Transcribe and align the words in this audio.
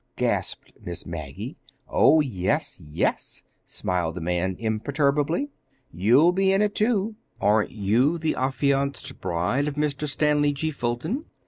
gasped 0.15 0.73
Miss 0.83 1.05
Maggie. 1.05 1.57
"Oh, 1.87 2.21
yes, 2.21 2.81
yes," 2.83 3.43
smiled 3.65 4.15
the 4.15 4.19
man 4.21 4.55
imperturbably. 4.57 5.51
"You'll 5.93 6.31
be 6.31 6.51
in 6.51 6.63
it, 6.63 6.73
too. 6.73 7.17
Aren't 7.39 7.69
you 7.69 8.17
the 8.17 8.33
affianced 8.35 9.21
bride 9.21 9.67
of 9.67 9.75
Mr. 9.75 10.07
Stanley 10.09 10.53
G. 10.53 10.71
Fulton? 10.71 11.25